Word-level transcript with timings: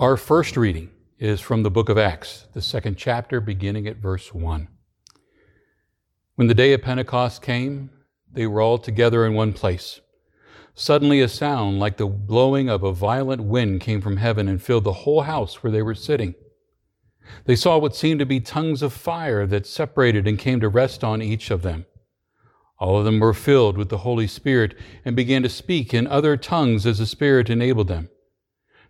Our 0.00 0.16
first 0.16 0.56
reading 0.56 0.88
is 1.18 1.42
from 1.42 1.62
the 1.62 1.70
book 1.70 1.90
of 1.90 1.98
Acts, 1.98 2.46
the 2.54 2.62
second 2.62 2.96
chapter, 2.96 3.38
beginning 3.38 3.86
at 3.86 3.98
verse 3.98 4.32
1. 4.32 4.66
When 6.36 6.48
the 6.48 6.54
day 6.54 6.72
of 6.72 6.80
Pentecost 6.80 7.42
came, 7.42 7.90
they 8.32 8.46
were 8.46 8.62
all 8.62 8.78
together 8.78 9.26
in 9.26 9.34
one 9.34 9.52
place. 9.52 10.00
Suddenly, 10.74 11.20
a 11.20 11.28
sound 11.28 11.80
like 11.80 11.98
the 11.98 12.06
blowing 12.06 12.70
of 12.70 12.82
a 12.82 12.94
violent 12.94 13.42
wind 13.42 13.82
came 13.82 14.00
from 14.00 14.16
heaven 14.16 14.48
and 14.48 14.62
filled 14.62 14.84
the 14.84 15.04
whole 15.04 15.20
house 15.20 15.62
where 15.62 15.70
they 15.70 15.82
were 15.82 15.94
sitting. 15.94 16.34
They 17.44 17.54
saw 17.54 17.76
what 17.76 17.94
seemed 17.94 18.20
to 18.20 18.24
be 18.24 18.40
tongues 18.40 18.80
of 18.80 18.94
fire 18.94 19.46
that 19.48 19.66
separated 19.66 20.26
and 20.26 20.38
came 20.38 20.60
to 20.60 20.70
rest 20.70 21.04
on 21.04 21.20
each 21.20 21.50
of 21.50 21.60
them. 21.60 21.84
All 22.78 22.98
of 22.98 23.04
them 23.04 23.20
were 23.20 23.34
filled 23.34 23.76
with 23.76 23.90
the 23.90 23.98
Holy 23.98 24.26
Spirit 24.26 24.74
and 25.04 25.14
began 25.14 25.42
to 25.42 25.50
speak 25.50 25.92
in 25.92 26.06
other 26.06 26.38
tongues 26.38 26.86
as 26.86 27.00
the 27.00 27.04
Spirit 27.04 27.50
enabled 27.50 27.88
them. 27.88 28.08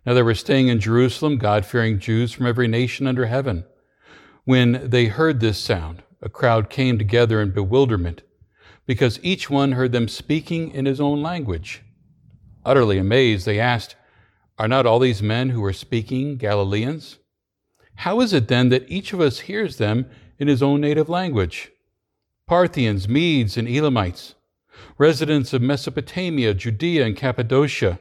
Now 0.05 0.13
they 0.13 0.23
were 0.23 0.35
staying 0.35 0.67
in 0.67 0.79
Jerusalem, 0.79 1.37
God 1.37 1.65
fearing 1.65 1.99
Jews 1.99 2.31
from 2.31 2.47
every 2.47 2.67
nation 2.67 3.05
under 3.05 3.27
heaven. 3.27 3.65
When 4.45 4.89
they 4.89 5.05
heard 5.05 5.39
this 5.39 5.59
sound, 5.59 6.01
a 6.21 6.29
crowd 6.29 6.69
came 6.69 6.97
together 6.97 7.41
in 7.41 7.51
bewilderment, 7.51 8.23
because 8.87 9.19
each 9.21 9.49
one 9.49 9.73
heard 9.73 9.91
them 9.91 10.07
speaking 10.07 10.71
in 10.71 10.85
his 10.85 10.99
own 10.99 11.21
language. 11.21 11.83
Utterly 12.65 12.97
amazed, 12.97 13.45
they 13.45 13.59
asked, 13.59 13.95
Are 14.57 14.67
not 14.67 14.85
all 14.85 14.99
these 14.99 15.21
men 15.21 15.49
who 15.49 15.63
are 15.63 15.73
speaking 15.73 16.37
Galileans? 16.37 17.19
How 17.95 18.19
is 18.21 18.33
it 18.33 18.47
then 18.47 18.69
that 18.69 18.89
each 18.89 19.13
of 19.13 19.21
us 19.21 19.41
hears 19.41 19.77
them 19.77 20.07
in 20.39 20.47
his 20.47 20.63
own 20.63 20.81
native 20.81 21.09
language? 21.09 21.71
Parthians, 22.47 23.07
Medes, 23.07 23.57
and 23.57 23.67
Elamites, 23.67 24.33
residents 24.97 25.53
of 25.53 25.61
Mesopotamia, 25.61 26.53
Judea, 26.53 27.05
and 27.05 27.15
Cappadocia, 27.15 27.99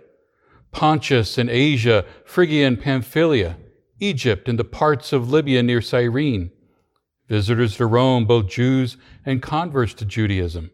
Pontus 0.73 1.37
and 1.39 1.51
Asia, 1.51 2.05
Phrygia 2.25 2.67
and 2.67 2.81
Pamphylia, 2.81 3.57
Egypt, 3.99 4.49
and 4.49 4.59
the 4.59 4.65
parts 4.65 5.13
of 5.13 5.31
Libya 5.31 5.63
near 5.63 5.81
Cyrene, 5.81 6.51
visitors 7.29 7.77
to 7.77 7.87
Rome, 7.87 8.25
both 8.25 8.49
Jews 8.49 8.97
and 9.25 9.43
converts 9.43 9.95
to 9.95 10.05
Judaism, 10.05 10.71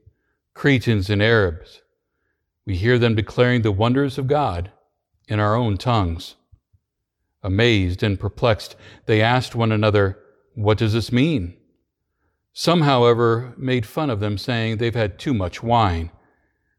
Cretans 0.54 1.10
and 1.10 1.22
Arabs. 1.22 1.82
We 2.64 2.76
hear 2.76 2.98
them 2.98 3.14
declaring 3.14 3.62
the 3.62 3.72
wonders 3.72 4.18
of 4.18 4.26
God 4.26 4.70
in 5.28 5.40
our 5.40 5.54
own 5.54 5.76
tongues. 5.76 6.36
Amazed 7.42 8.02
and 8.02 8.18
perplexed, 8.18 8.76
they 9.06 9.20
asked 9.20 9.54
one 9.54 9.70
another, 9.70 10.18
What 10.54 10.78
does 10.78 10.92
this 10.92 11.12
mean? 11.12 11.56
Some, 12.52 12.82
however, 12.82 13.54
made 13.56 13.84
fun 13.84 14.08
of 14.08 14.20
them, 14.20 14.38
saying 14.38 14.78
they've 14.78 14.94
had 14.94 15.18
too 15.18 15.34
much 15.34 15.62
wine. 15.62 16.10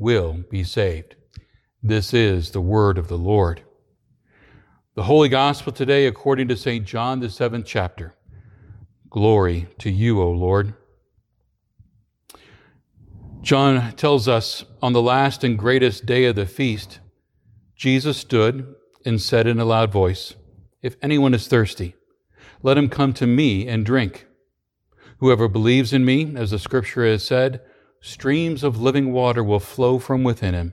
will 0.00 0.44
be 0.50 0.64
saved. 0.64 1.14
This 1.82 2.14
is 2.14 2.50
the 2.50 2.60
word 2.60 2.96
of 2.96 3.08
the 3.08 3.18
Lord. 3.18 3.62
The 4.94 5.02
Holy 5.02 5.28
Gospel 5.28 5.72
today, 5.72 6.06
according 6.06 6.48
to 6.48 6.56
St. 6.56 6.86
John, 6.86 7.20
the 7.20 7.28
seventh 7.28 7.66
chapter. 7.66 8.14
Glory 9.10 9.68
to 9.78 9.90
you, 9.90 10.20
O 10.22 10.30
Lord. 10.30 10.72
John 13.42 13.92
tells 13.92 14.26
us 14.26 14.64
on 14.80 14.94
the 14.94 15.02
last 15.02 15.44
and 15.44 15.58
greatest 15.58 16.06
day 16.06 16.24
of 16.24 16.34
the 16.36 16.46
feast, 16.46 17.00
Jesus 17.76 18.16
stood 18.16 18.74
and 19.04 19.20
said 19.20 19.46
in 19.46 19.60
a 19.60 19.64
loud 19.66 19.92
voice, 19.92 20.34
If 20.82 20.96
anyone 21.02 21.34
is 21.34 21.46
thirsty, 21.46 21.94
let 22.62 22.78
him 22.78 22.88
come 22.88 23.12
to 23.14 23.26
me 23.26 23.68
and 23.68 23.84
drink. 23.84 24.26
Whoever 25.18 25.46
believes 25.46 25.92
in 25.92 26.06
me, 26.06 26.34
as 26.36 26.52
the 26.52 26.58
scripture 26.58 27.04
has 27.04 27.22
said, 27.22 27.60
streams 28.00 28.62
of 28.62 28.80
living 28.80 29.12
water 29.12 29.44
will 29.44 29.60
flow 29.60 29.98
from 29.98 30.24
within 30.24 30.54
him. 30.54 30.72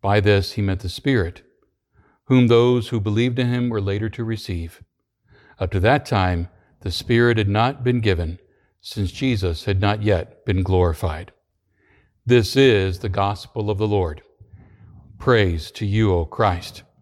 By 0.00 0.20
this 0.20 0.52
he 0.52 0.62
meant 0.62 0.80
the 0.80 0.88
Spirit, 0.88 1.42
whom 2.24 2.46
those 2.46 2.88
who 2.88 3.00
believed 3.00 3.38
in 3.38 3.48
him 3.48 3.68
were 3.68 3.80
later 3.80 4.08
to 4.10 4.24
receive. 4.24 4.82
Up 5.58 5.70
to 5.72 5.80
that 5.80 6.06
time, 6.06 6.48
the 6.80 6.92
Spirit 6.92 7.38
had 7.38 7.48
not 7.48 7.82
been 7.82 8.00
given, 8.00 8.38
since 8.80 9.10
Jesus 9.10 9.64
had 9.64 9.80
not 9.80 10.02
yet 10.02 10.44
been 10.44 10.62
glorified. 10.62 11.32
This 12.24 12.56
is 12.56 13.00
the 13.00 13.08
gospel 13.08 13.70
of 13.70 13.78
the 13.78 13.88
Lord. 13.88 14.22
Praise 15.18 15.70
to 15.72 15.84
you, 15.84 16.14
O 16.14 16.24
Christ. 16.24 16.82